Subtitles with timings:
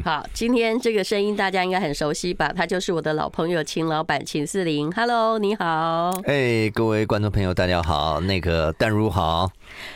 [0.00, 2.52] 好，今天这个声音大家应该很熟悉吧？
[2.54, 4.90] 他就是我的老朋友秦老板秦四林。
[4.92, 6.10] Hello，你好。
[6.24, 8.20] 哎，各位观众朋友，大家好。
[8.20, 9.50] 那个淡如好，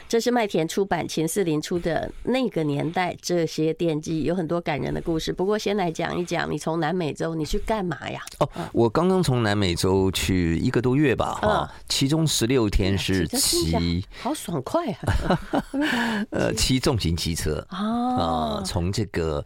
[0.08, 5.32] 这是麦田出版秦四林出的那个年代这些电记，有很多感人的故事。
[5.32, 8.20] 不过先来讲一讲，你从南美洲你去干嘛呀？
[8.40, 15.38] 哦，我刚刚从南美洲去一个多月吧，哈，其中十六天是骑，好爽快啊！
[16.30, 19.44] 呃，骑重型机车啊，从这个。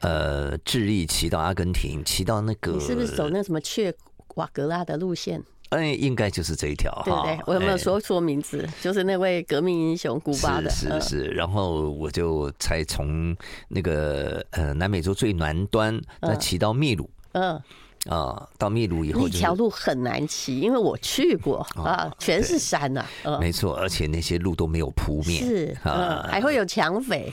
[0.00, 3.92] 呃，智利骑到阿根廷，骑到那个，你是不是走那什么切
[4.36, 5.42] 瓦格拉的路线？
[5.70, 7.38] 哎，应该就是这一条，对不对？
[7.44, 8.62] 我有没有说错名字？
[8.66, 11.24] 哎、就是那位革命英雄，古巴的，是是是。
[11.24, 13.36] 然后我就才从
[13.68, 17.62] 那个呃南美洲最南端，那骑到秘鲁，嗯啊、
[18.06, 23.04] 呃，到秘鲁以后、就是，那条路很难骑，因为我去过啊，全是山呐、
[23.38, 27.30] 没错，而且那些路都没有铺面，是嗯，还会有抢匪。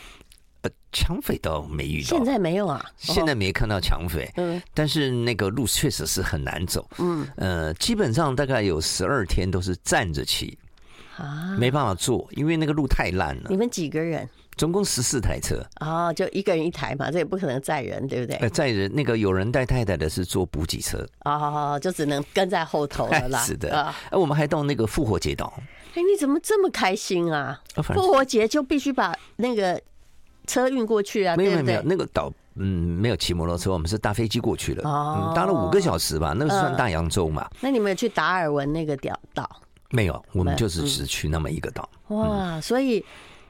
[0.96, 4.32] 抢匪倒没遇到，现在没有啊，现在没看到抢匪。
[4.38, 6.90] 嗯，但是那个路确实是很难走。
[7.00, 10.58] 嗯，呃，基本上大概有十二天都是站着骑
[11.18, 13.48] 啊，没办法坐，因为那个路太烂了。
[13.50, 14.28] 你们几个人？
[14.56, 15.62] 总共十四台车。
[15.82, 18.50] 哦，就一个人一台嘛，这也不可能载人，对不对？
[18.52, 21.06] 载人那个有人带太太的是坐补给车。
[21.26, 23.40] 哦，就只能跟在后头了啦。
[23.44, 23.78] 是的。
[24.10, 25.54] 哎，我们还到那个复活节岛。
[25.96, 27.62] 哎，你怎么这么开心啊？
[27.84, 29.82] 复活节就必须把那个。
[30.46, 31.36] 车运过去啊？
[31.36, 37.42] 没有没有没有，那个岛嗯没有骑摩托车，我们是搭飞机过去的，哦、嗯，搭了五个小时吧，那个算大洋洲嘛。
[37.42, 39.50] 呃、那你们有去达尔文那个岛岛？
[39.90, 41.90] 没有，我们就是只去那么一个岛。
[42.10, 43.04] 嗯、哇，所以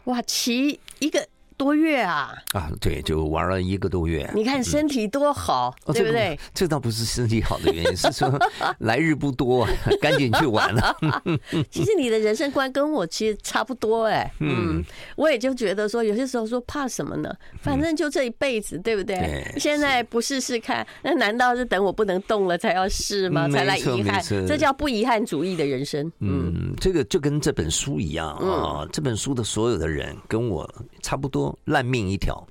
[0.05, 1.27] 哇骑一个。
[1.57, 2.33] 多月啊！
[2.53, 4.29] 啊，对，就玩了一个多月。
[4.35, 6.37] 你看身体多好，嗯、对不对？
[6.53, 8.31] 这倒不是身体好的原因，是说
[8.79, 9.67] 来日不多，
[10.01, 10.95] 赶紧去玩了。
[11.71, 14.29] 其实你的人生观跟我其实差不多哎。
[14.39, 14.83] 嗯，
[15.15, 17.33] 我也就觉得说，有些时候说怕什么呢？
[17.61, 19.15] 反正就这一辈子，对不对？
[19.15, 23.47] 对，现在不试试看，那难道是等我不能动了才要试吗？
[23.49, 24.21] 才来遗憾？
[24.45, 26.11] 这叫不遗憾主义的人生。
[26.19, 28.87] 嗯，这个就跟这本书一样啊。
[28.91, 30.69] 这本书的所有的人跟我
[31.01, 31.44] 差不多。
[31.65, 32.47] 烂命一条。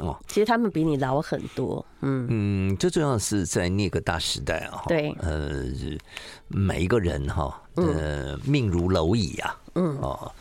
[0.00, 2.26] 哦，其实他们比你老很多，嗯。
[2.30, 5.64] 嗯，最重要的是在那个大时代啊，对，呃，
[6.48, 9.98] 每一个人哈，呃，命如蝼蚁啊，嗯。
[9.98, 10.32] 哦，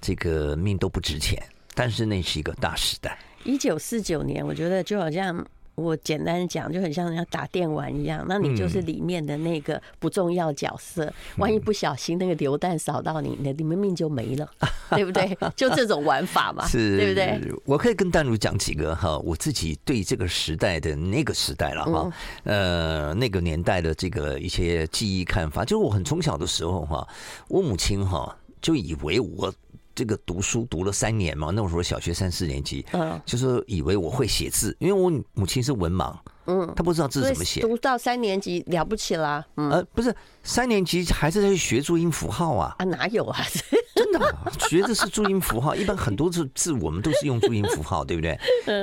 [0.00, 1.42] 这个命都不值钱，
[1.74, 3.18] 但是那是一个大时代。
[3.44, 5.44] 一九四九年，我觉得就好像。
[5.80, 11.12] 我简单讲，就很像人家打电玩一样，那你就是里面的那个不重要角色。
[11.38, 14.48] 万一不小心那个流弹扫到你，那你们命就没了，
[14.90, 15.36] 对不对？
[15.56, 17.40] 就这种玩法嘛，是，对不对？
[17.64, 22.12] 我可以跟丹如讲几个哈，我自己对这个时代的那个时代了哈，
[22.44, 27.06] 呃，那个年代的这个一些记忆看法，就是我很从小的时候哈，
[27.48, 29.52] 我母亲哈就以为我。
[29.94, 37.60] 这个读书读了三年嘛，那时候小学三四年级，嗯，就是以为我会写字，因为我母亲是文盲，嗯，她不知道字怎么写。
[37.60, 42.74] 读到三年级了不起啦，嗯，呃，不是三年级还是在学注音符号啊？
[42.78, 43.38] 啊，哪有啊？
[43.94, 48.38] 真的，学的是注音符号，一般很多字字我们都是用注音符号， 对不对？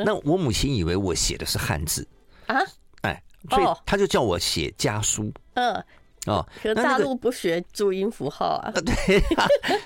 [0.06, 2.07] 那我母亲以为我写的是汉字
[2.46, 2.57] 啊，
[3.01, 5.84] 哎，所以她就叫我写家书，嗯。
[6.27, 8.71] 哦，可大陆不学注音符号啊？
[8.85, 9.21] 对，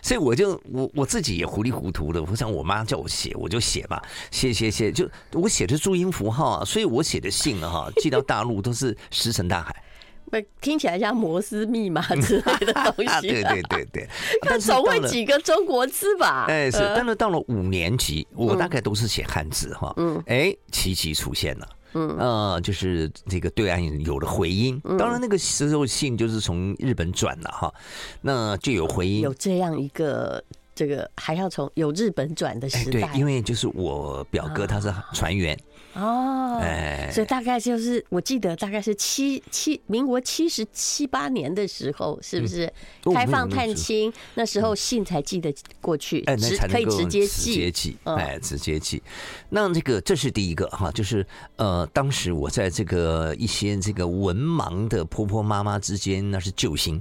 [0.02, 9.75] 所以我就我我自己也糊里糊涂的，我想我妈叫我写，我就写吧，写写写，就我写的注音符号啊，所以我写的信啊，哈，寄到大陆都是石沉大海。
[10.31, 13.19] 不，听起来像摩斯密码之类的东西。
[13.28, 14.09] 对对对对，
[14.47, 16.46] 但总会几个中国字吧？
[16.47, 19.94] 哎，是，但是到了五年级，我大概都是写汉字哈。
[19.97, 21.68] 嗯，哎，奇迹出现了。
[21.94, 22.18] 嗯。
[22.18, 27.74] 呃，就是这个对岸有了回音，当然那个时候信就是从日本转了哈，
[28.22, 30.44] 那就有回音，有这样一个
[30.81, 35.56] 这个还要从有日本转的时代，对，因为就是我表哥他是船员。
[35.94, 42.68] 哦，哎，所以大概就是我记得大概是七七民国七十七八年的时候，是不是
[43.14, 44.12] 开放探亲？
[44.34, 49.03] 那时候信才寄得过去，哎，那才可以直接寄，直接寄，哎，直接寄。
[49.50, 51.24] 那这个这是第一个哈，就是
[51.58, 57.00] 呃，当时我在这个一些这个文盲的婆婆妈妈之间，那是救星。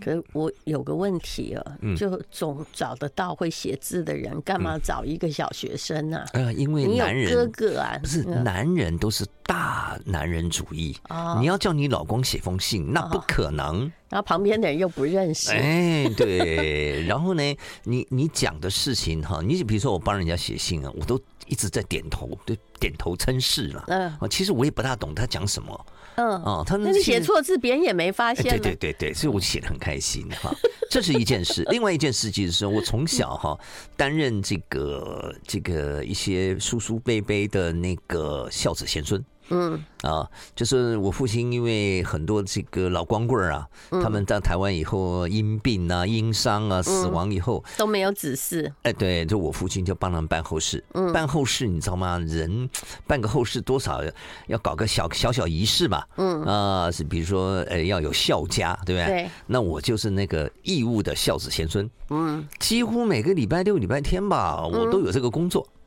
[0.00, 6.24] 可是我有个问题啊，就总找得到会写字的人，干嘛找一个小学生呢？
[6.32, 11.38] 呃，因为男人哥哥啊，不是男人都是大男人主义啊。
[11.38, 13.90] 你要叫你老公写封信，那不可能。
[14.08, 17.04] 然后旁边的人又不认识，哎，对。
[17.06, 17.42] 然后呢，
[17.84, 23.84] 你你讲的事情哈，你比如说我帮人家写信啊，我都一直在点头，对，点头称是了。
[23.88, 25.86] 嗯，其实我也不大懂他讲什么。
[26.16, 28.44] 嗯，哦，他那你写错字，别人也没发现。
[28.44, 30.54] 对对对对，所以我写的很开心哈。
[30.90, 31.64] 这是一件事。
[31.70, 33.58] 另外一件事情是，我从小哈
[33.96, 39.24] 担任这个这个一些叔叔辈辈的那个孝子贤孙。
[39.50, 43.66] 嗯啊，就是我父亲，因为很多这个老光棍啊，
[44.02, 48.70] 他们在台湾以后因病啊、因伤啊死亡以后都没有子嗣。
[48.82, 50.82] 哎，对，就我父亲就帮他们办后事。
[50.94, 52.18] 嗯，办后事你知道吗？
[52.18, 52.68] 人
[53.06, 54.02] 办个后事多少
[54.48, 56.08] 要搞个小小小仪式吧。
[56.16, 59.22] 嗯啊，是比如说呃要有孝家，对不对？
[59.22, 59.30] 对。
[59.46, 61.88] 那我就是那个义务的孝子贤孙。
[62.10, 65.64] 嗯，几乎每个礼拜六、礼拜天吧，我都有这个工作。
[65.68, 65.81] 嗯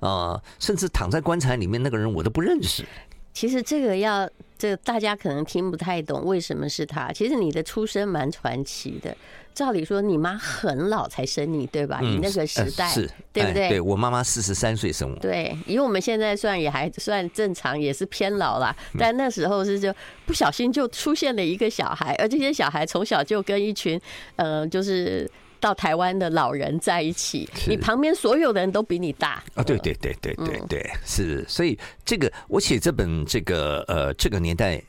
[0.00, 2.84] 啊，甚至躺在棺材里面那个人我都不认识。
[3.32, 4.26] 其实这个要
[4.56, 7.12] 这个大家可能听不太懂，为什么是他？
[7.12, 9.14] 其实你的出生蛮传奇的。
[9.52, 12.00] 照理说，你妈很老才生你，对吧？
[12.02, 13.68] 你那个时代，是，对不对？
[13.70, 15.18] 对，我妈妈四十三岁生我。
[15.18, 18.74] 对，以我们现在算也还算正常，也是偏老了。
[18.98, 19.94] 但那时候是就
[20.26, 24.00] 不小心就出现了一个小孩，而这些小孩从小就跟一群
[24.36, 25.30] 呃，就是。
[25.66, 29.64] 到台湾的老人在一起，你旁边所有的人都比你大啊！
[29.64, 31.44] 对对对对对对，是。
[31.48, 34.80] 所以这个我写这本这个呃这个年代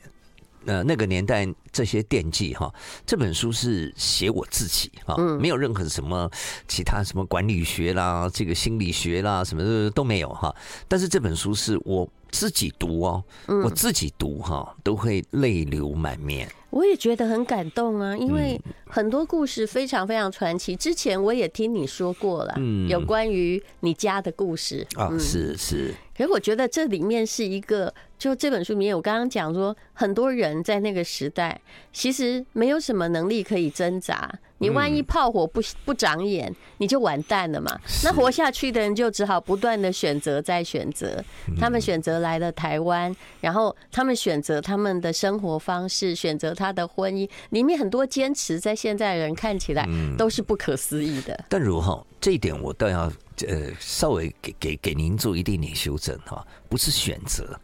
[0.66, 2.72] 呃那个年代这些惦记哈，
[3.04, 6.30] 这本书是写我自己哈，没有任何什么
[6.68, 10.54] 其他什么管理学啦、这个心理学啦什么都没有哈。
[10.86, 13.24] 但是这本书是我自己读哦，
[13.64, 16.48] 我自己读哈都会泪流满面。
[16.70, 20.76] 我也觉得很感动啊，因为很多故事非常非常传奇。
[20.76, 22.54] 之前我也听你说过了，
[22.88, 25.94] 有关于你家的故事啊，是是。
[26.18, 31.60] 可是我觉得这里面是一个，就这本书里面，我刚刚讲说，很多人在那个时代
[31.92, 34.28] 其实没有什么能力可以挣扎。
[34.60, 37.78] 你万一炮火不不长眼，你就完蛋了嘛。
[38.02, 41.22] 那活下去的人就只好不断的选择再选择。
[41.60, 51.44] 他们选择来了台湾，然后他们选择他们的生活方式，选择他的婚姻，里面很多坚持，在现在人看起来都是不可思议的。
[51.48, 53.12] 但如哈，这一点我倒要
[53.46, 57.58] 呃稍微给给给您做一点点修正哈，不是选择。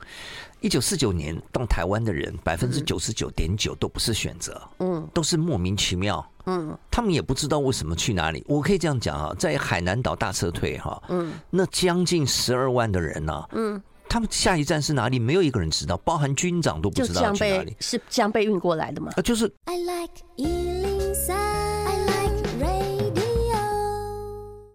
[0.61, 8.43] 一九四九年到台湾的人，百分之九十九点九都不是选择，嗯，都是莫名其妙，嗯，他们也不知道为什么去哪里。
[8.49, 15.19] 我可以这样讲啊，在海南岛大撤退哈，嗯，那将近十二万的人呢，嗯，他们下一站是哪里？
[15.19, 19.13] 没有一个人知道，包含军长都不知道去哪里，是这样被运过来的吗？
[19.17, 19.53] 啊，就是。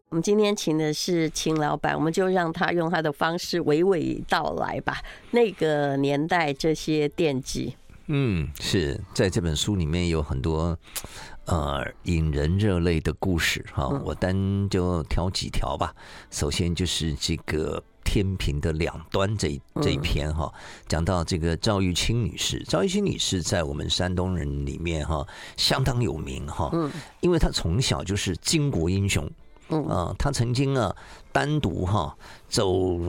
[0.10, 4.98] 我们今天请的是秦老板，我们就让他用他的方式娓娓道来吧。
[5.30, 7.76] 那个年代这些奠记，
[8.08, 10.76] 嗯，是在这本书里面有很多
[11.46, 13.88] 呃引人热泪的故事哈。
[14.04, 15.94] 我单就挑几条吧。
[16.32, 20.52] 首先就是这个天平的两端这这一篇哈，
[20.88, 22.64] 讲到这个赵玉清女士。
[22.64, 25.24] 赵玉清女士在我们山东人里面哈
[25.56, 26.92] 相当有名哈，嗯，
[27.22, 29.30] 因为她从小就是巾帼英雄。
[29.70, 30.96] 嗯啊，他曾经啊
[31.32, 32.16] 单独哈
[32.48, 33.00] 走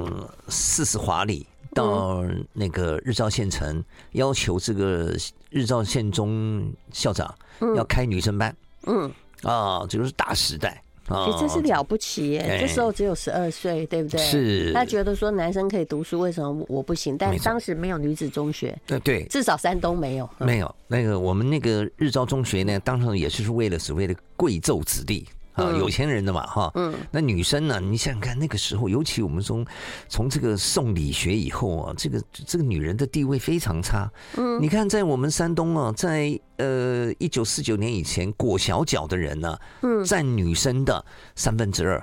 [0.49, 5.17] 四十华里到那个日照县城，要求这个
[5.51, 7.35] 日照县中校长
[7.77, 8.55] 要开女生班。
[8.87, 9.11] 嗯
[9.43, 12.59] 啊，这个是大时代啊，其实这是了不起耶。
[12.61, 14.21] 这时候只有十二岁，对不对？
[14.21, 14.73] 是。
[14.75, 17.17] 他觉得说男生可以读书，为什么我不行？
[17.17, 18.79] 但当时没有女子中学。
[18.87, 20.29] 对对，至少山东没有。
[20.39, 25.27] 没有那个我们那个日照中学呢，当时也是为了所谓的贵胄子弟。
[25.61, 27.79] 啊，有钱人的嘛，哈，嗯，那女生呢？
[27.81, 29.65] 你想想看，那个时候，尤其我们从
[30.09, 34.11] 从这个送礼学以后啊，这个这个女人的地位非常差。
[34.37, 41.05] 嗯，你看，在我们山东啊，在呃一九四九年以前，裹小脚的人呢，嗯，占女生的
[41.37, 42.03] 三分之二，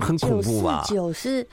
[0.00, 0.84] 很恐怖吧？
[0.86, 1.46] 九是。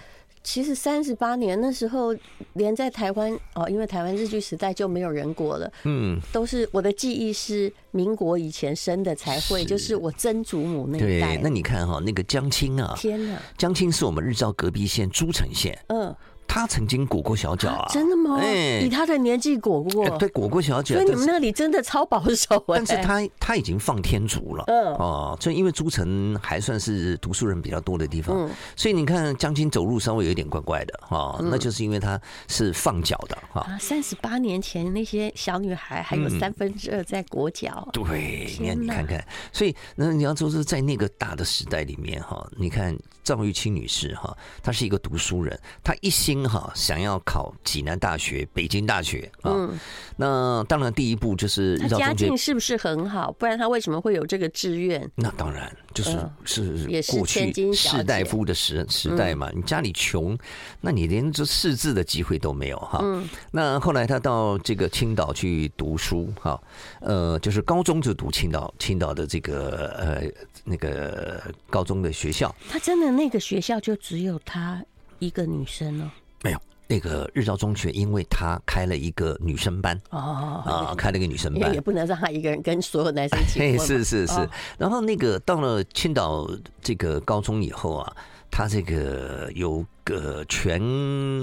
[0.46, 2.16] 其实三十八年那时候，
[2.54, 11.36] 连在台湾哦，因为台湾日据时代就没有人国了，嗯，都是我的记忆是民国以前生的才会，是就是我曾祖母那一代。
[11.36, 16.16] 对，那你看哈，那个江青啊，天哪，江青是我们日照隔壁县诸城县，嗯。
[16.56, 17.86] 他曾经裹过小脚啊？
[17.92, 18.38] 真的吗？
[18.40, 20.96] 哎，以他的年纪裹过，对，裹过小脚。
[20.96, 22.64] 所以你们那里真的超保守。
[22.68, 33.68] 但是他他已经放天竺了，嗯哦，所以因为诸城还算是读书人比较多的地方，所以你看江青走路稍微有点怪怪的哈，那就是因为他是放脚的哈。
[33.78, 44.34] 三十八年前那些小女孩还有三分之二在裹脚，对，你看你看看，所以那你要说是在那个大的时代里面哈，你看赵玉清女士哈，
[44.64, 46.45] 她是一个读书人，她一心。
[46.46, 49.52] 经哈想要考济南大学、北京大学啊。
[49.54, 49.80] 嗯、
[50.16, 53.32] 那当然，第一步就是日照中学家境是不是很好？
[53.34, 55.10] 不然他为什么会有这个志愿？
[55.16, 59.50] 那当然就是是也过去士大夫的时时代嘛。
[59.56, 60.38] 你家里穷，
[60.82, 63.00] 那你连这识字的机会都没有哈。
[63.02, 66.62] 嗯、那后来他到这个青岛去读书哈，
[67.02, 70.24] 呃，就是高中就读青岛，青岛的这个呃
[70.64, 72.54] 那个高中的学校。
[72.70, 74.84] 他真的那个学校就只有他
[75.20, 76.12] 一个女生哦？
[76.46, 83.78] 没有，那个日照中学，因为他开了一个女生班哦啊，开了一个女生班，也不能让他一个人跟所有男生一起。
[83.80, 84.48] 是是是，
[84.78, 86.48] 然后那个到了青岛
[86.82, 88.16] 这个高中以后啊，
[88.52, 90.80] 他这个有个全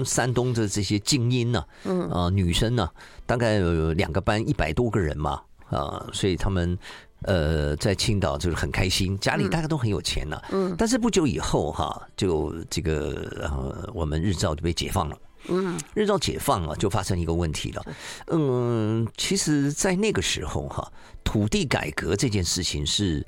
[0.05, 2.89] 山东的这些精英呢，嗯啊，女生呢，
[3.25, 6.79] 大概有两个班一百多个人嘛啊，所以他们。
[7.23, 10.43] 呃，在青岛就是很开心，家里大家都很有钱了。
[10.51, 15.17] 嗯，但是不久以后哈，就这个呃，我们日照就被解放了。
[15.49, 17.85] 嗯，日照解放了，就发生一个问题了。
[18.27, 20.91] 嗯，其实，在那个时候哈，
[21.23, 23.25] 土地改革这件事情是。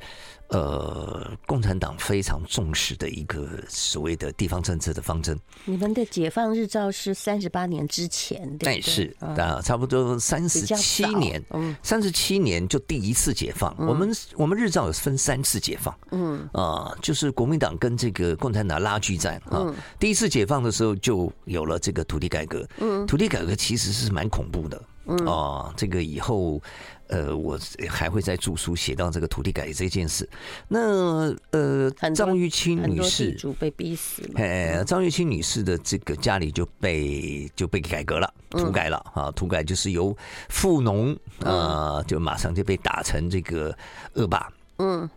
[0.50, 5.38] 呃，共产党非常重视的一个所谓的地方政策的方针。
[5.66, 8.82] 你们的解放日照是三十八年之前，对，对？
[8.82, 13.76] 是啊，差不多三十七年，嗯，三十七年就第一次解放。
[13.80, 16.48] 嗯、我们我们日照有分三次解放，嗯。
[16.54, 19.66] 啊，就是国民党跟这个共产党拉锯战啊。
[19.66, 26.62] 嗯、第一次解放的时候就有了这个土地改革，嗯，土地改革其实是蛮恐怖的，嗯啊，这个以后。
[27.08, 27.56] 呃，我
[27.88, 30.28] 还会在著书写到这个土地改革这件事。
[30.68, 40.18] 那呃，张玉清女士主被逼死了，哎，张玉清女士的这个家里就被就被改革了，土改了啊，土改就是由
[40.50, 43.78] 富农啊，就马上就被打成这个
[44.14, 44.52] 恶霸。
[44.80, 45.08] 嗯，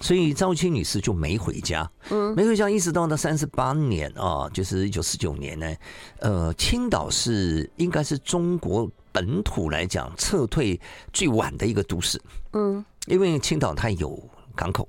[0.00, 5.74] 所以张玉清女士就没回家，嗯，没回家，一直到那三十八年啊，就是一九四九年呢。
[6.20, 8.88] 呃，青岛是应该是中国。
[9.14, 10.80] 本土来讲，撤退
[11.12, 12.20] 最晚的一个都市，
[12.52, 14.20] 嗯，因为青岛它有
[14.56, 14.88] 港口，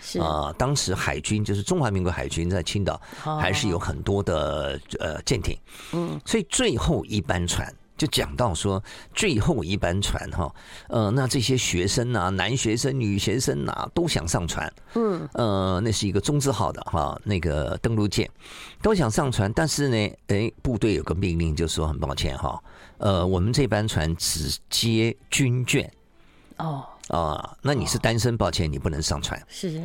[0.00, 0.18] 是。
[0.18, 5.54] 啊，当时海军就是中华民国海军在青岛还是有很多的呃舰艇，
[5.92, 8.82] 嗯，所以最后一班船就讲到说，
[9.14, 10.54] 最后一班船哈，
[10.88, 18.26] 呃，那这些学生啊，男学生、女学生啊，都想上船，嗯，呃，那是一个中字号的哈，那个登陆舰
[18.80, 22.58] 都想上船，但是呢，哎，部队有个命令，就说很抱歉哈。
[22.98, 25.88] 呃，我们这班船只接军眷。
[26.58, 29.40] 哦啊，那你是单身，抱歉，你不能上船。
[29.48, 29.80] 是。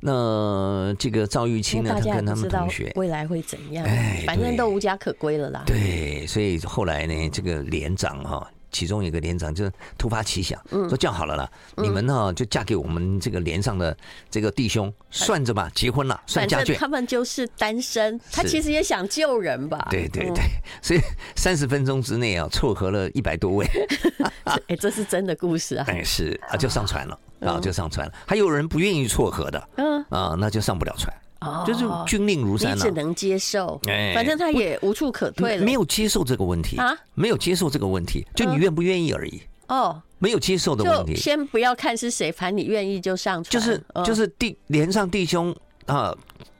[0.00, 3.86] 那这个赵玉清呢，他跟他们同学未来会怎样？
[3.86, 5.62] 哎，反正都无家可归了啦。
[5.66, 8.50] 对，所以后来呢，这个连长哈。
[8.70, 13.96] 其中一个连长就突发奇想，说这样好了啦，你们呢就嫁给我们这个连上的
[14.30, 16.76] 这个弟兄，算着吧，结婚了，算家眷。
[16.76, 19.86] 他们就是单身，他其实也想救人吧？
[19.90, 20.44] 对对对，
[20.82, 21.00] 所以
[21.36, 23.66] 三十分钟之内啊，撮合了一百多位。
[24.66, 25.84] 哎，这是真的故事啊！
[25.88, 28.12] 哎，是啊，就上船了啊，就上船了。
[28.26, 31.12] 还有人不愿意撮合的，嗯啊，那就上不了船。
[31.40, 34.12] 哦，就是军令如山，你只能接受，哎。
[34.14, 35.64] 反正他也无处可退了。
[35.64, 39.40] 没有接受这个问题啊，没有接受这个问题，就你愿不愿意而已。
[39.68, 43.50] 哦，没有接受的问题，先不要看是谁，反正你愿意就上船。
[43.52, 45.54] 就是就是弟连上弟兄
[45.86, 46.12] 啊，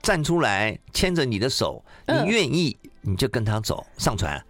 [0.02, 4.40] 站出来牵着你的手，你愿意你就跟他走上船，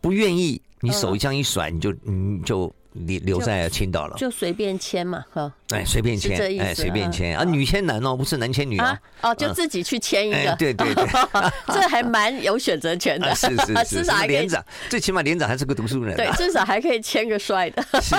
[0.00, 2.72] 不愿意你手一这样一甩，你就你就。
[3.06, 7.36] 留留在青岛了，就随便签嘛，哈，哎，随便签，哎，随便签。
[7.36, 11.04] 啊，女签男哦，不是男签女哦，哦，就自己去签一个，对对对，
[11.68, 18.16] 这还蛮有选择权的，是是是，至少连长，最起码连长还是个读书人，对，至少还可以签个帅的， 是，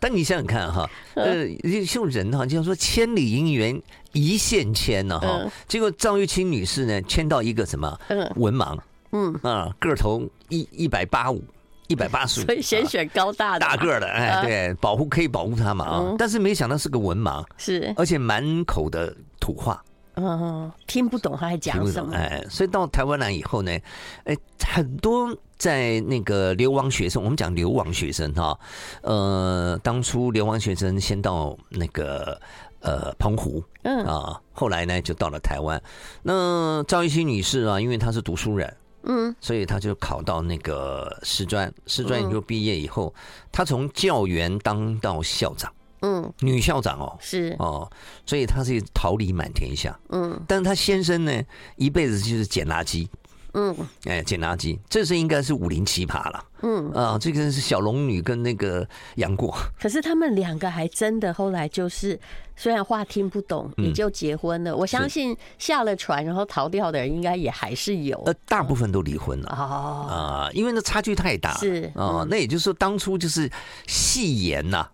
[0.00, 1.46] 但你想想看哈，呃，
[1.86, 3.80] 就人哈，就像说千里姻缘
[4.12, 7.98] 一线牵呢哈，结果张玉清女士呢签到一个什么
[8.36, 8.78] 文盲，
[9.12, 9.34] 嗯。
[9.42, 11.42] 啊，个头一一百八五。
[11.90, 16.14] 一百八十五，所以先选高大的大个的，哎，对，保护可以保护他嘛啊！
[16.16, 19.82] 但是没想到是个文盲，是，而且满口的土话，
[20.14, 23.76] 嗯，听不懂他还讲什么，哎，所以到台湾来以后呢，
[24.22, 28.56] 哎，很多在那个流亡学生，我们讲流亡学生哈，
[29.02, 32.40] 呃，当初流亡学生先到那个
[32.82, 34.04] 呃澎湖，嗯。
[34.04, 35.82] 啊，后来呢就到了台湾。
[36.22, 38.72] 那赵一新女士啊，因为她是读书人。
[39.02, 43.14] 嗯，所以他就考到那个师专，师专就毕业以后，
[43.50, 47.56] 他从教员当到校长，嗯，女校长哦，是。
[47.58, 47.90] 哦，
[48.26, 51.42] 所以他是桃李满天下，嗯，但是他先生呢，
[51.76, 53.08] 一辈子就是捡垃圾，
[53.54, 56.44] 嗯，哎，捡垃圾，这是应该是武林奇葩了。
[56.62, 59.56] 嗯啊，这个是小龙女跟那个杨过。
[59.80, 62.18] 可是他们两个还真的后来就是，
[62.54, 64.76] 虽然话听不懂，也就结婚了。
[64.76, 68.20] 我相信下了船然后逃掉的人应该也还是有。
[68.26, 69.48] 呃，大部分都离婚了。
[69.58, 71.54] 哦啊，因为那差距太大。
[71.54, 73.50] 是啊，那也就是说当初就是
[73.86, 74.78] 戏言呐。
[74.78, 74.90] 啊，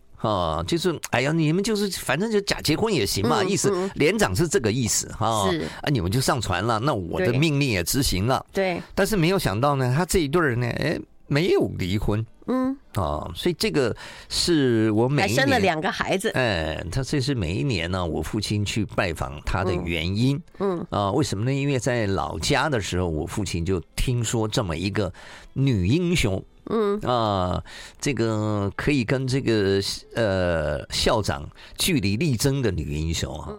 [0.66, 5.50] 就是哎呀，你们就是反正就假结婚也行嘛，意思连长是这个意思哈。
[5.50, 8.44] 是啊，你们就上船了，那我的命令也执行了。
[8.52, 12.24] 对，但是没有想到呢，他这一对儿呢，哎，没有离婚。
[12.48, 13.94] 嗯啊，所以这个
[14.28, 16.30] 是我每一年还生了两个孩子。
[16.30, 20.40] 哎，他这是每一年呢，我父亲去拜访他的原因。
[20.60, 21.52] 嗯啊，为什么呢？
[21.52, 25.12] 因为在老家的时候，我父亲就听说这么一个
[25.54, 26.42] 女英雄。
[26.70, 27.62] 嗯啊，
[28.00, 29.80] 这个可以跟这个
[30.14, 33.54] 呃校长据理力争的女英雄啊。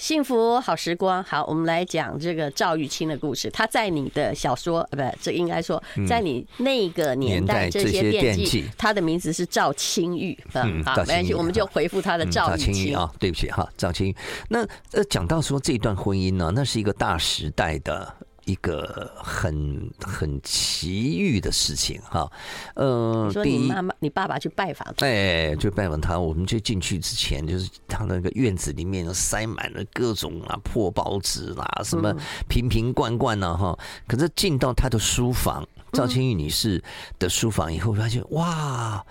[0.00, 3.50] 幸福好时光，好，我们来讲这个赵玉清的故事。
[3.50, 10.36] 他在你的小说，呃，不，这应该说在你那个年代，这些电器，他的名字是赵青玉。
[10.54, 13.12] 嗯，好，没关系，我们就回复他的赵玉清啊。
[13.18, 14.16] 对不起哈，赵青玉。
[14.48, 18.10] 那呃，讲到说这段婚姻呢，那是一个大时代的。
[18.50, 22.28] 一个很很奇遇的事情哈，
[22.74, 32.12] 嗯呃，说你妈妈、你爸爸去拜访他，哎，就拜访他，我们就进去之前，就是他那个院子里面塞满了各种啊破报纸啦，什么
[32.48, 33.78] 瓶瓶罐罐啊哈，
[34.08, 36.82] 可是进到他的书房，赵清玉女士
[37.18, 39.04] 的书房以后，发现哇。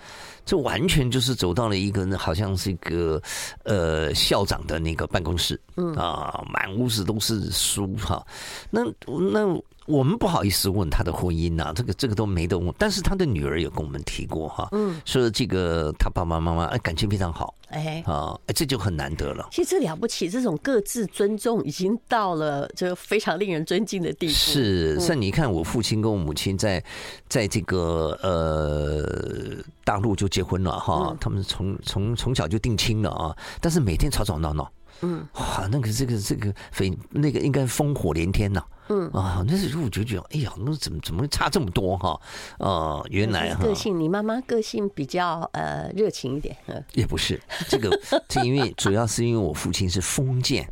[0.46, 3.22] 这完全就是走到了一个，好像是一个
[3.62, 8.26] 呃校长的那个办公室，嗯啊，满屋子都是书哈。
[8.70, 9.62] 那那。
[9.86, 12.72] 我们不好意思问他的婚姻呐，这个这个都没得问。
[12.78, 19.48] 但是他的女儿有跟我们提过哈，嗯，说这个他爸爸妈妈哎感情非常好，哎啊，哎这就很难得了。
[19.50, 24.32] 其实这了不起，这种各自尊重已经到了这个非常令人尊敬的地步。
[24.32, 26.82] 是，像你看我父亲跟我母亲在
[27.28, 34.70] 在这个呃大陆就结婚了哈，他们从从从小就定亲了啊，但是每天吵吵闹闹。
[35.02, 38.62] 嗯，哇，那个这个这个非那个应该烽火连天呐。
[38.92, 42.20] 嗯啊，那时候我就觉得，哎呀，那怎么怎么会差这么多哈？
[42.58, 46.56] 哦，原来哈，个性，你妈妈个性比较呃热情一点。
[46.92, 47.88] 也不是这个，
[48.28, 50.68] 是因为主要是因为我父亲是封建。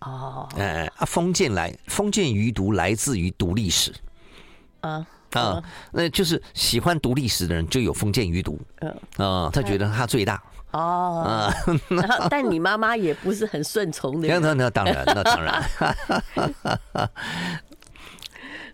[0.00, 0.48] 哦。
[0.56, 3.94] 哎啊，封建来封建余毒来自于读历史。
[4.80, 5.62] 啊啊，
[5.92, 8.58] 那就是喜欢读历史的人就有封建余毒。
[8.78, 10.42] 嗯啊，他觉得他最大。
[10.72, 11.54] 哦，啊，
[11.88, 14.28] 然后但你妈妈也不是很顺从的。
[14.40, 15.62] 那那当然，那当然。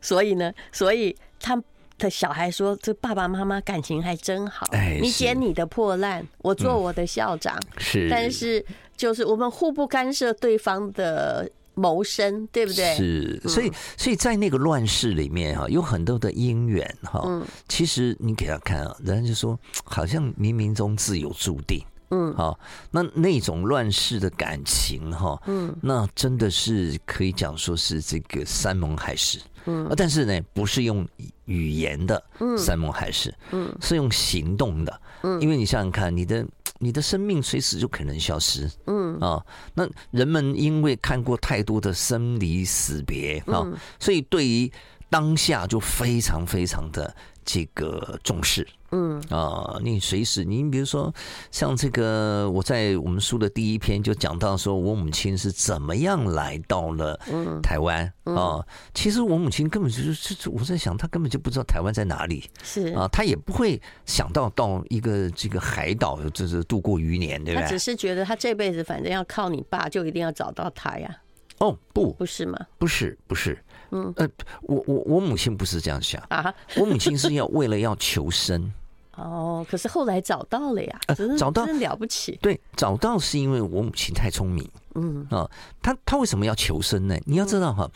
[0.00, 1.60] 所以呢，所以他
[1.98, 7.58] 的小孩说：“这爸爸妈妈感情还真好。”哎，你捡你的破烂，我做我的校长。
[7.78, 8.64] 是，但是
[8.96, 12.96] 就是我们互不干涉对方的谋生，对不对？
[12.96, 17.22] 是，所以所以在那个乱世里面哈，有很多的因缘哈。
[17.24, 21.80] 嗯，其实你给他看啊，人家就说好像冥冥中自有注定。
[22.10, 22.56] 嗯，好，
[22.90, 31.04] 那那种乱世的感情哈，嗯，那真的是可以讲说是这个山盟海誓，嗯，但是呢，不是用
[31.46, 32.22] 语言的
[32.56, 36.46] 山盟海誓，嗯，是用行动的，嗯，因为你想想看，你的
[36.78, 43.66] 你的生命随时就可能消失，嗯啊，那人们因为看过太多的生离死别啊，
[43.98, 44.70] 所以对于
[45.08, 47.14] 当下就非常非常的。
[47.46, 51.14] 这个重视，嗯啊，你随时，你比如说
[51.52, 57.16] 像这个，我在我们书的第一篇就讲到，说我母亲是怎么样来到了
[57.62, 58.58] 台湾啊。
[58.92, 67.62] 其实我母亲根本就是，我在想，她根本就不知道台湾在哪里，是啊，她也不会想到到一个这个海岛，就是度过余年，对不对？
[67.62, 71.16] 她只是觉得她这辈子反正要靠你爸，就一定要找到他呀。
[71.58, 72.58] 哦，不，不是吗？
[72.76, 73.56] 不是，不是。
[73.90, 74.28] 嗯，呃，
[74.62, 78.72] 我我我母亲不是这样想啊，我母亲是要为了要求生。
[79.16, 81.00] 哦，可是后来找到了呀，
[81.38, 82.38] 找到真了不起。
[82.42, 84.68] 对，找到是因为我母亲太聪明。
[84.94, 87.16] 嗯啊，她她为什么要求生呢？
[87.24, 87.90] 你要知道哈，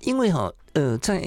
[0.00, 1.22] 因为哈，呃，在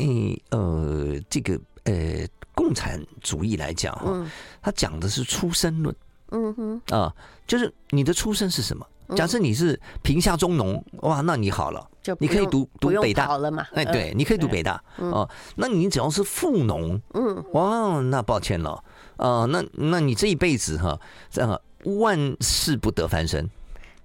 [0.50, 4.30] 呃这个呃共产主义来讲哈，
[4.62, 5.96] 他讲的是出生论。
[6.32, 7.16] 嗯哼，啊，
[7.48, 8.86] 就是你的出生是什么？
[9.16, 13.68] 假设你是贫下中农，哇，那你好了，就你可以读读北大了嘛？
[13.74, 15.30] 哎，对，你可以读北大哦。
[15.58, 18.82] 那你只要是富农，嗯，哇，那抱歉了
[19.18, 20.98] 啊，那那你这一辈子哈，
[21.30, 23.50] 这样万事不得翻身。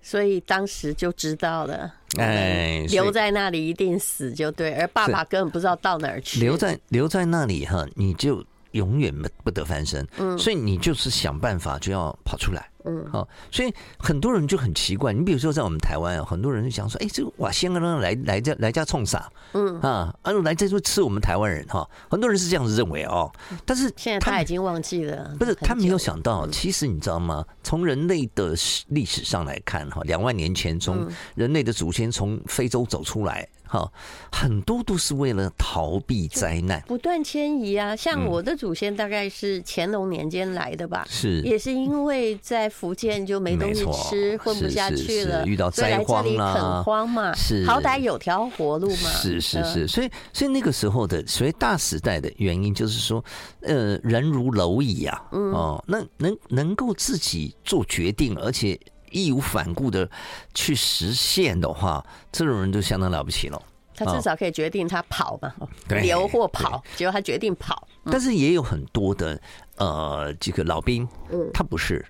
[0.00, 6.40] 所以当时就知道了，哎，留在那里一定死就对，而爸爸根本不知道到哪儿去。
[6.40, 10.04] 留在留在那里哈，你就永远不不得翻身。
[10.18, 12.68] 嗯，所以你就是想办法就要跑出来。
[12.84, 15.12] 嗯，好，所以很多人就很奇怪。
[15.12, 19.30] 你比如说，在我们台湾啊，很多人就想说，哎，这个哇，香港人来来家来家冲啥？
[19.52, 21.88] 嗯啊，啊，来这就吃我们台湾人哈。
[22.10, 23.30] 很多人是这样子认为哦。
[23.64, 27.44] 但是现在他已经忘记了，不是他没有想到，其实你知道吗？
[27.62, 28.54] 从人类的
[28.88, 33.48] 历史上来看哈，两万年前从人类的祖先从非洲走出来。
[33.64, 33.90] 好，
[34.30, 37.96] 很多都是为了逃避灾难，不断迁移啊。
[37.96, 49.10] 像我的祖先大概是乾隆年间来的吧，是，也是因为在福建就没东西吃，混不下去了，遇到灾荒啊，垦荒嘛，是，好歹有条活路嘛。
[49.10, 53.24] 是是是，所以所以那个时候的所谓大时代的原因，就是说，
[53.60, 58.78] 呃，人如蝼蚁啊，哦，那能能够自己做决定，而且。
[59.14, 60.08] 义无反顾的
[60.54, 63.62] 去实现的话，这种人就相当了不起了。
[63.94, 65.52] 他至少可以决定他跑嘛，
[65.88, 67.86] 留或跑，结果他决定跑。
[68.06, 69.38] 但是也有很多的
[69.76, 72.02] 呃，这个老兵，嗯他不是，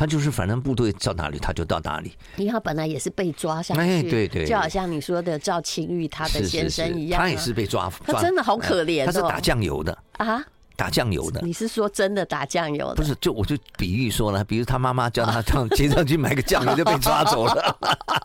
[0.00, 2.16] 他就是反正部队到哪里他就到哪里。
[2.36, 10.42] 因为他本来也是被抓下去，对对，就好像你说的赵青玉他的先生一样，他也是被抓，他真的好可怜，他是打酱油的啊。
[10.74, 12.94] 打酱油的，你是说真的打酱油的？
[12.94, 17.76] 不是，就我就比喻说了，比如他妈妈叫他 上街上去买个酱油就被抓走了，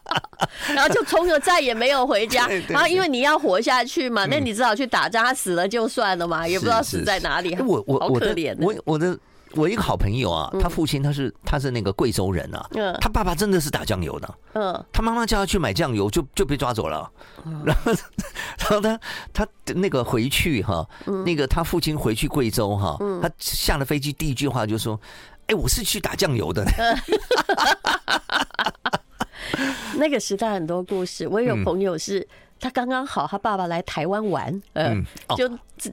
[0.74, 2.48] 然后就从此再也没有回家。
[2.70, 7.54] 然后因为你要活下去嘛，那你只好去打仗，他死了就算了嘛，也不知道死在哪里。
[7.60, 9.20] 我我好可怜，我我的。
[9.56, 17.10] 我一个好朋友啊，他父亲他是他是那个贵州人啊，他爸爸真的是打酱油的，嗯，他妈妈叫他去买酱油就就被抓走了，
[17.66, 17.92] 然后
[18.60, 19.00] 然后他
[19.34, 20.88] 他那个回去哈，
[21.26, 25.00] 那个他父亲回去贵州哈，他下了飞机第一句话就说，
[25.48, 26.66] 哎，我是去打酱油的。
[29.98, 32.28] 那个时代很多故事，我有朋友是。
[32.66, 35.06] 他刚刚好，他爸爸来台湾玩，嗯，
[35.38, 35.48] 就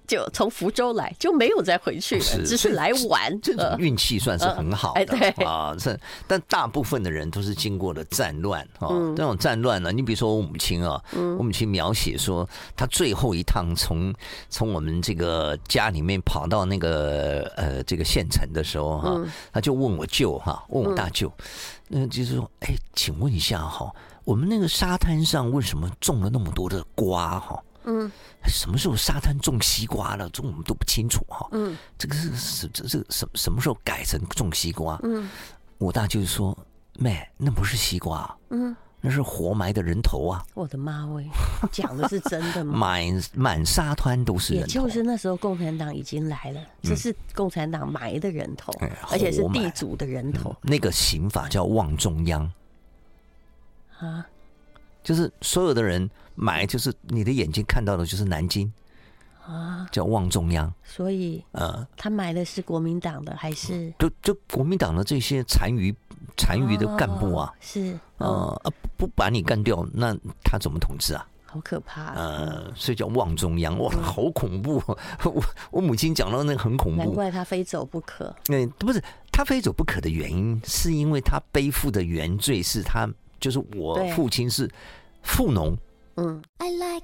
[0.07, 3.39] 就从福州来，就没有再回去，只是来玩。
[3.43, 5.77] 这种运气算是很好的，对啊。
[5.79, 5.95] 这
[6.27, 14.11] 但大部分的人都是经过了战乱啊，这种战乱呢，你比如说我母亲啊，我母亲描写说，她最后一趟从
[14.49, 21.31] 从我们这个家里面跑到那个呃这个县城的时候哈，他就问我舅哈，问我大舅，
[21.89, 23.93] 那就是说，哎，请问一下哈。
[24.25, 27.63] 我们那个沙滩上为什么种了那么多的瓜哈？
[27.85, 28.09] 嗯，
[28.47, 30.29] 什么时候沙滩种西瓜了？
[30.31, 31.49] 这我们都不清楚哈。
[31.51, 34.97] 嗯，这个是是这这什什么时候改成种西瓜？
[35.03, 35.29] 嗯，
[35.79, 36.57] 我大舅说，
[36.99, 40.47] 妹，那不是西瓜，嗯，那是活埋的人头啊！
[40.55, 41.29] 我的妈喂，
[41.73, 42.79] 讲的是真的吗？
[42.79, 48.73] 满满沙滩都是人头，也就是那时候共产党已经来了，这是共产党埋的人头，
[49.11, 50.55] 而且是地主的人头。
[50.63, 52.49] 那个刑法叫望中央。
[54.03, 54.27] 啊，
[55.03, 58.71] 就是所有的人买，就是你的眼睛看到的，就是南京
[59.47, 60.73] 啊，叫望中央。
[60.83, 63.93] 所以，呃，他买的是国民党的还是？
[63.99, 65.95] 就就国民党的这些残余
[66.37, 71.27] 残余的干部啊，是呃，不把你干掉，那他怎么统治啊？
[71.45, 72.15] 好可怕！
[72.15, 74.83] 呃，所以叫望中央，哇，好恐怖！
[75.23, 78.35] 我我母亲讲到那个很恐怖，难怪他非走不可。
[78.47, 83.07] 那不是他非走不可的原因，是因为他背负的原罪是他。
[83.43, 84.71] 就是我父亲是
[85.23, 85.77] 富农，
[86.15, 86.41] 嗯。
[86.59, 87.03] I like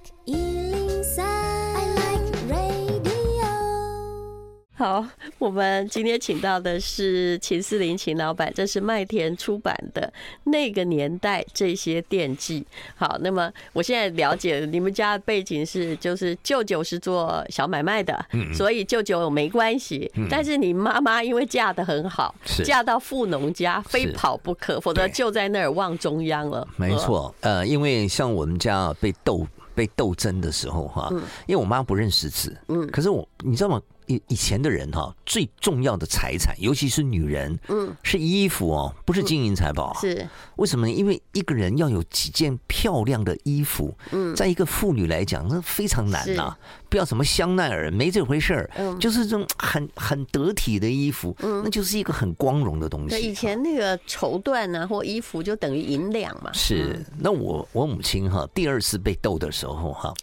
[4.78, 5.04] 好，
[5.38, 10.12] 我们今天请到的是秦思林秦老板，这是麦田出版的
[10.44, 12.64] 那个年代这些电记。
[12.94, 20.08] 好，那么我现在了解你们家的背景是，就是舅舅是做小买卖的，所以舅舅没关系。
[20.30, 22.32] 但是你妈妈因为嫁得很好，
[22.64, 26.64] 嫁到富农家，非跑不可，否则就在那儿望中央了。
[26.76, 31.08] 没错，呃，因为像我们家被斗被斗争的时候哈，
[31.48, 33.82] 因为我妈不认识字，嗯，可是我你知道吗？
[34.09, 39.97] 以以前的人哈，最重要的财产，尤其是女人，嗯，是衣服哦，不是金银财宝。
[40.01, 40.92] 是为什么呢？
[40.92, 46.57] 因为一个人要有几件漂亮的衣服，嗯，在一个妇女来讲，那非常难呐。
[46.90, 53.11] 不要什么香奈儿，没这回事儿，就是这种很很得体的衣服，嗯那就是一个很光荣的东西。
[53.11, 56.51] 对，以前那个绸缎啊，或衣服就等于银两嘛。
[56.55, 60.14] 是，那我我母亲哈，第二次被斗的时候哈，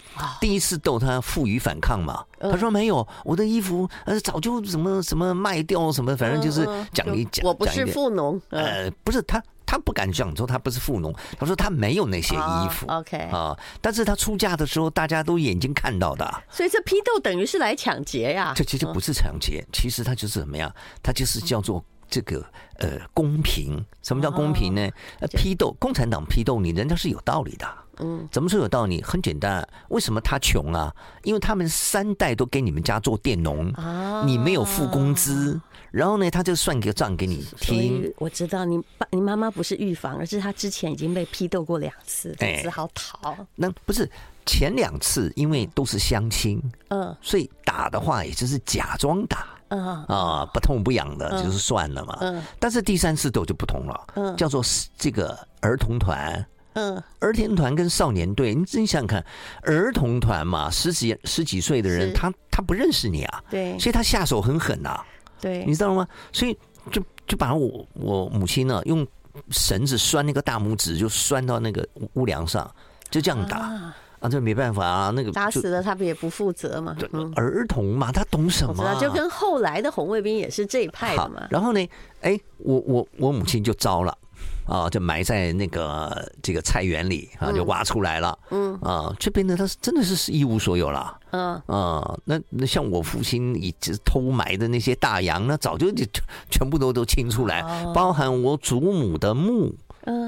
[0.42, 7.46] 第一次斗她负隅反抗嘛，她说没有，我的衣服呃早就什么什么卖掉什么，反正就是讲一讲。
[7.46, 9.42] 我不是富农，呃，不是他。
[9.68, 12.86] 他不敢讲说他不是富农，他说他没有那些衣服。
[12.86, 16.44] Oh, OK 啊，但是他出嫁的时候，大家都眼睛看到的。
[16.52, 18.54] 所以这批斗等于是来抢劫呀？
[18.56, 20.72] 这其实不是抢劫，其实他就是怎么样？
[21.02, 22.46] 他就是叫做这个
[22.78, 23.84] 呃公平。
[24.04, 24.88] 什么叫公平呢？
[25.20, 27.68] 呃，批斗共产党批斗你，人家是有道理的。
[28.00, 29.02] 嗯，怎么说有道理？
[29.02, 30.94] 很简单，为什么他穷啊？
[31.24, 35.60] 因为他们三代都给你们家做佃农，啊，你没有付工资，
[35.92, 38.14] 然后呢，他就算个账给你听。
[38.18, 43.36] 我知道你爸、你妈妈不是预防，而是他之前已经被批斗过两次，只好逃。
[43.56, 44.10] 那不是
[44.46, 49.48] 前两次，因为都是相亲，嗯，所以打的话也就是假装打。
[49.68, 52.20] 啊啊，不痛不痒的，就是算了嘛。
[52.22, 54.08] 嗯，但是第三次斗就不同了。
[54.14, 54.64] 嗯，叫做
[54.96, 56.46] 这个儿童团。
[56.76, 59.26] 嗯，儿童团跟少年队，你你想想看，
[59.64, 63.44] 儿童团嘛，十几十几岁的人，他他不认识你啊。
[63.50, 65.00] 对，所以他下手很狠呐。
[65.42, 66.08] 对，你知道吗？
[66.32, 66.58] 所以
[66.92, 69.06] 就就把我我母亲呢，用
[69.52, 72.70] 绳子拴那个大拇指，就拴到那个屋梁上，
[73.10, 73.72] 就这样打。
[74.20, 76.96] 啊，这没办法啊，那个打死了，他不也不负责嘛？
[76.98, 79.00] 对，儿童嘛，他懂什么啊？
[79.00, 81.48] 就跟后来的红卫兵也是这一派的嘛。
[81.50, 81.90] 然后呢，
[82.22, 84.18] 哎，我我我母亲就招了
[84.66, 88.38] 啊，就埋在那个这个菜园里啊，就挖出来了。
[88.50, 88.74] 嗯。
[88.82, 91.20] 啊，这边呢，他是真的是一无所有了。
[91.32, 91.54] 嗯。
[91.68, 96.06] 啊，那那像我父亲一直偷埋的那些大洋，呢早就就
[96.50, 97.62] 全部都都清出来，
[97.94, 99.76] 包含我祖母的墓，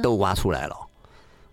[0.01, 0.75] 都挖出来了。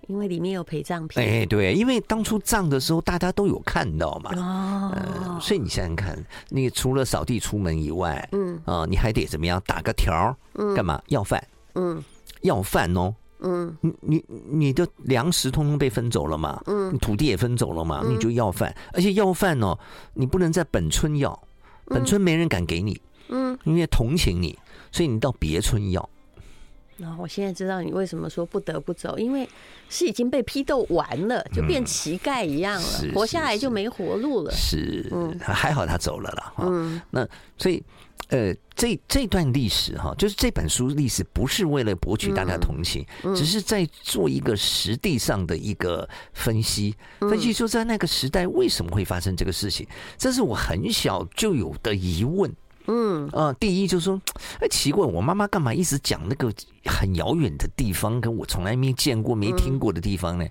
[0.07, 11.01] 因为里面有陪葬品，哎，对，因为当初葬的时候大家都有看到嘛，哦、呃，所以你想想看，你除了扫地出门以外，嗯，啊、呃，你还得怎么样打个条，嗯，干嘛？
[11.07, 11.42] 要饭，
[11.75, 12.05] 嗯，
[12.44, 19.78] 要饭哦，嗯，你你你的粮食通通被分走了嘛，嗯，土地也分走了嘛，嗯、你就要饭，而且要饭哦，
[20.14, 21.38] 你不能在本村要，
[21.87, 24.57] 本村没人敢给你，嗯，因为同情你，
[24.92, 26.09] 所以你到别村要。
[26.96, 29.48] 然后我现在知道你为什么说不得不走，因为
[29.88, 34.52] 是已经被批斗完了，就变乞丐一样了，活下来就没活路了。
[34.52, 36.52] 是，还好他走了了。
[36.59, 37.26] 嗯，那
[37.59, 37.83] 所以
[38.28, 43.04] 呃，这这段历史哈，就是这本书历史不是为了博取大家同情，
[43.35, 52.54] 只是在做一个实地上的一个分析，分析说在那个时代为什么会发生这个事情，这是我很小就有的疑问。
[52.87, 54.20] 嗯啊，第一就是说，
[54.61, 56.53] 哎，奇怪，我妈妈干嘛一直讲那个
[56.85, 60.47] 很遥远的地方，跟我从来没见过、没听过的地方呢？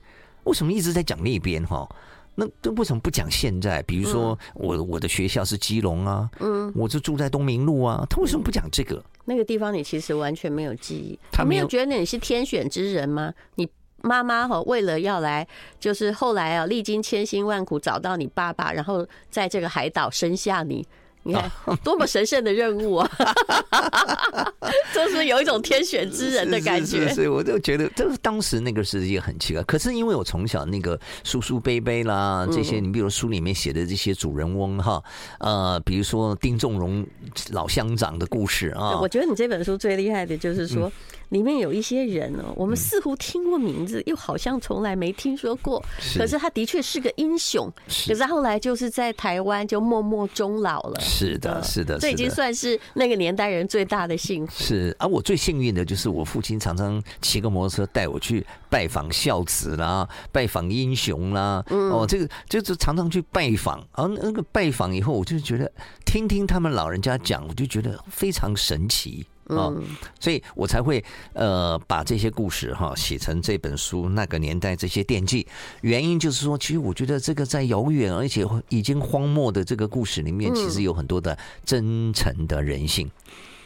[0.46, 1.88] 为什么一直在讲那边哈？
[2.36, 3.82] 那这为什么不讲现在？
[3.84, 9.04] 比如说，我我的学校是基隆啊，嗯，我就住在东明路啊，他为什么不讲这个？
[9.26, 13.32] 那个地方你其实完全没有记忆，他没有觉得你是天选之人吗？
[13.56, 13.69] 你
[14.02, 15.48] 妈妈哈，为了要来，
[15.80, 20.86] 就是后来啊，历经千辛万苦找到你爸爸，然后在这个海岛生下你。
[21.23, 21.51] 你看
[21.83, 23.09] 多么神圣的任务啊！
[24.93, 27.07] 就是有一种天选之人的感觉。
[27.13, 29.63] 所以我就觉得，就是当时那个是一个很奇怪。
[29.63, 35.01] 可是因为我从小那个叔叔伯伯啦，这些你比如书里面写的这些主人翁哈，
[35.39, 37.05] 呃，比如说丁仲荣
[37.51, 38.99] 老乡长的故事啊。
[38.99, 40.91] 我觉得你这本书最厉害的就是说。
[41.34, 45.84] 里面有一些人哦，我们似乎听过名字，又好像从来没听说过。
[46.15, 47.69] 可是他的确是个英雄，
[48.08, 51.02] 可是后来就是在台湾就默默终老了。
[51.02, 54.63] 是的，是的，这已经算是那个年代人最大的幸福。
[54.63, 61.65] 是，而我最幸运的就是我父亲常常骑个摩托车带我去拜访孝子啦，拜访英雄啦。
[61.69, 65.72] 嗯哦，这个就是常常去拜访，而那个拜访以后，我就觉得
[66.06, 69.26] 听听他们老人家讲，我就觉得非常神奇。
[69.45, 69.75] 哦，
[70.19, 71.03] 所以我才会
[71.34, 74.10] 呃把这些故事哈写成这本书。
[74.10, 75.45] 那个年代这些惦记，
[75.82, 83.10] 原因就是说，其实我觉得这个在遥远而且已经荒漠的这个故事里面，其实有很多的真诚的人性。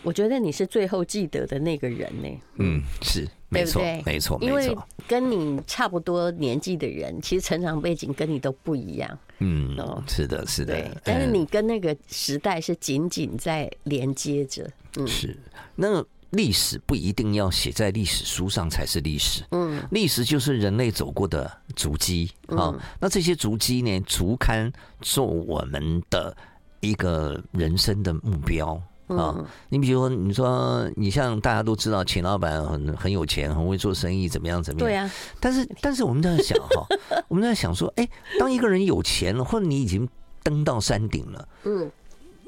[0.07, 2.29] 我觉得你是最后记得的那个人呢。
[2.59, 4.47] 嗯，是没错，没错，没错。
[4.47, 9.19] 因为跟你差不多年纪的人，其实成长背景跟你都不一样。
[9.39, 11.01] 嗯，哦，是的，是的。
[11.03, 14.65] 但是你跟那个时代是紧紧在连接着。
[14.95, 15.37] 嗯，是。
[15.75, 19.43] 那历史不一定要写在历史书上才是历史。
[19.51, 22.73] 嗯，历史就是人类走过的足迹啊。
[22.97, 26.33] 那这些足迹呢，足堪做我们的
[26.79, 29.35] 一个人生的目标啊。
[29.69, 34.87] 你比如说，你说你像大家都知道，钱老板很很有钱，很会做生意，怎么样怎么样？
[34.87, 35.11] 对啊。
[35.39, 36.87] 但是但是我们在想哈，
[37.27, 38.07] 我们在想说，哎，
[38.39, 40.07] 当一个人有钱了，或者你已经
[40.43, 41.91] 登到山顶了，嗯。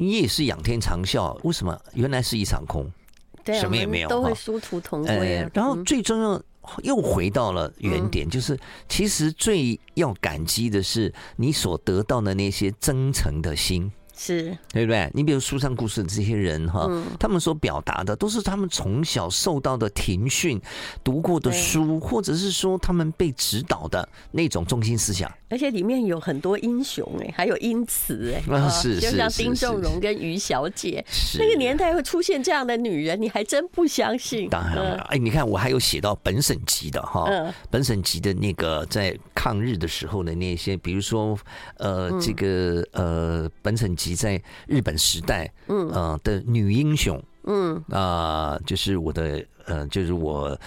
[0.02, 1.78] 你也是仰天长啸，为什么？
[1.94, 2.90] 原来是一场空，
[3.44, 5.46] 对什么也没有，都会殊途同归。
[5.54, 6.42] 然后最重要，
[6.84, 14.58] 又回到了原点，就是其实最要感激的是你所得到的那些真诚的心是。
[14.74, 15.10] 对不对？
[15.14, 20.62] 你比如书上故事的这些人哈，嗯、他们所表达的都是他们从小受到的庭训、
[21.04, 25.32] 读过的书，或者是说他们被指导的那种中心思想。
[25.50, 31.04] 而且里面有很多英雄哎，还有英雌哎，啊是，就像丁仲荣跟于小姐，
[31.40, 34.48] 那个年代会出现这样的女人，你还真不相信？
[34.50, 37.28] 当然了，哎，你看我还有写到本省级的哈，
[37.72, 41.36] 本省级的那个在抗日的时候的那些，比如说
[41.78, 50.58] 呃，这个呃，本省籍在日本时代，嗯呃的女英雄，嗯啊，就是我的呃，就是我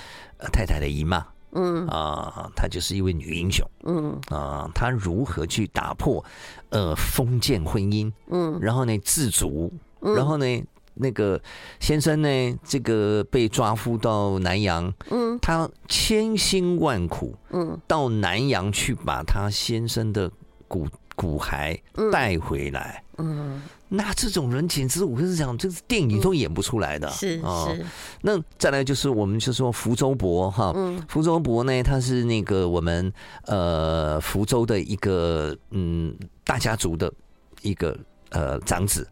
[0.52, 1.26] 太太的姨妈。
[1.54, 3.66] 嗯啊，她就是一位女英雄。
[3.84, 6.24] 嗯啊，她如何去打破
[6.70, 8.10] 呃封建婚姻？
[8.30, 10.46] 嗯，然后呢自足，然后呢
[10.94, 11.38] 那个
[11.78, 20.30] 先生呢这个被抓夫到南洋，嗯，他千辛万苦，嗯，到南洋去把他先生的
[20.66, 21.78] 骨骨骸
[22.10, 23.54] 带回来，嗯。
[23.54, 23.62] 嗯
[23.94, 27.06] 那这种人简直，我跟你讲，这是电影都演不出来的。
[27.10, 27.84] 是是。
[28.22, 30.74] 那再来就是，我们就说福州伯哈，
[31.08, 33.12] 福州伯呢，他是那个我们
[33.44, 37.12] 呃福州的一个嗯大家族的
[37.60, 37.94] 一个
[38.30, 39.06] 呃长子。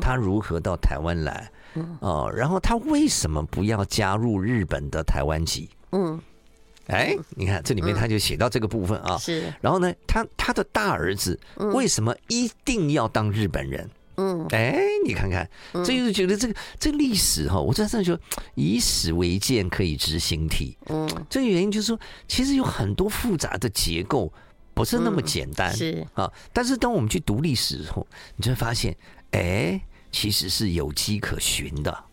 [0.00, 1.48] 他如何到台湾来？
[2.00, 5.70] 哦，然后他为什么不要加入日本的台湾籍？
[5.92, 6.20] 嗯。
[6.86, 9.16] 哎，你看这里面他就写到这个部分啊。
[9.18, 9.52] 是。
[9.60, 11.38] 然后呢，他他的大儿子
[11.72, 13.88] 为什么一定要当日本人？
[14.16, 18.20] 嗯，哎，你看看，这就是觉得这个这个历史哈，我真的觉得
[18.54, 20.76] 以史为鉴，可以知兴替。
[20.86, 24.32] 嗯，这个原因就是说，其实有很多复杂的结构，
[24.72, 25.74] 不是那么简单。
[25.74, 28.96] 是啊，但是当我们去读历史后，你就会发现，
[29.32, 29.80] 哎，
[30.12, 32.04] 其实是有迹可循的。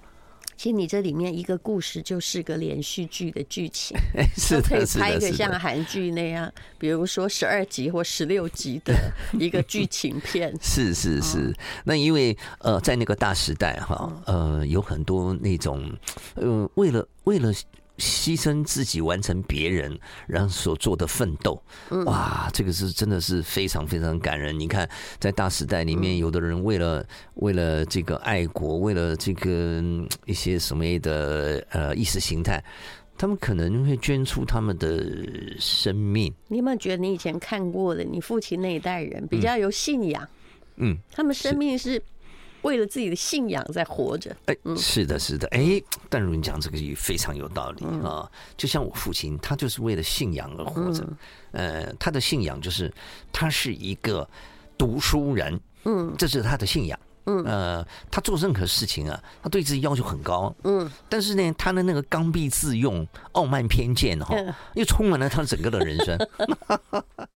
[0.61, 3.97] 其实你这里面一个故事就是个连续剧的剧情，
[4.37, 8.93] 是可以拍一个像韩剧那样，比如说十二集或十六集的
[9.39, 10.55] 一个剧情片。
[10.61, 11.51] 是是是，
[11.83, 15.91] 那因为呃，在那个大时代哈，呃，有很多那种
[16.35, 17.51] 呃，为了为了。
[17.97, 21.61] 牺牲自己完成别人然后所做的奋斗，
[22.05, 24.59] 哇，这个是真的是非常非常感人。
[24.59, 29.83] 你看，在大时代里面，有的人为了为了这个爱国，为了这个
[30.25, 32.63] 一些什么的呃意识形态，
[33.17, 35.05] 他们可能会捐出他们的
[35.59, 36.33] 生命。
[36.47, 40.27] 你有没有觉得你以前看过的，你父亲那一代人比较有信仰？
[40.77, 42.01] 嗯，他们生命是。
[42.61, 48.29] 为了自己的信仰在活着，哎，是的，是的，哎，但如你讲这个也非常有道理啊。
[48.55, 51.07] 就像我父亲，他就是为了信仰而活着。
[51.51, 52.93] 呃，他的信仰就是
[53.31, 54.27] 他是一个
[54.77, 64.35] 读书人，嗯，这是他的信仰，嗯，呃，他做任何事情啊，他对自己要求很高，嗯，但是呢，他的那个刚愎自用、傲慢偏见哈，
[64.75, 66.17] 又充满了他整个的人生。